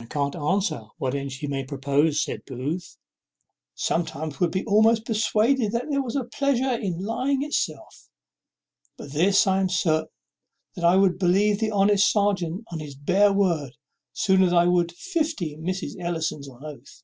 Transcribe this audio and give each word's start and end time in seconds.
"I 0.00 0.06
can't 0.06 0.34
answer 0.34 0.86
what 0.96 1.14
end 1.14 1.32
she 1.32 1.46
may 1.46 1.62
propose," 1.62 2.24
said 2.24 2.46
Booth. 2.46 2.96
"Sometimes 3.74 4.32
one 4.40 4.46
would 4.46 4.52
be 4.52 4.64
almost 4.64 5.04
persuaded 5.04 5.72
that 5.72 5.84
there 5.90 6.02
was 6.02 6.16
a 6.16 6.24
pleasure 6.24 6.72
in 6.80 7.04
lying 7.04 7.42
itself. 7.42 8.08
But 8.96 9.12
this 9.12 9.46
I 9.46 9.60
am 9.60 9.68
certain, 9.68 10.08
that 10.76 10.84
I 10.86 10.96
would 10.96 11.18
believe 11.18 11.58
the 11.60 11.72
honest 11.72 12.10
serjeant 12.10 12.64
on 12.72 12.78
his 12.78 12.94
bare 12.96 13.34
word 13.34 13.76
sooner 14.14 14.46
than 14.46 14.54
I 14.54 14.64
would 14.64 14.92
fifty 14.92 15.58
Mrs. 15.58 16.00
Ellisons 16.00 16.48
on 16.48 16.64
oath. 16.64 17.02